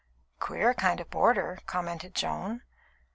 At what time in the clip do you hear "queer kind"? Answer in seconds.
0.39-0.99